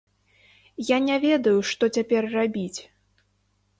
Я 0.87 0.97
не 1.07 1.17
ведаю 1.27 1.55
што 1.73 1.91
цяпер 1.99 2.23
рабіць. 2.37 2.79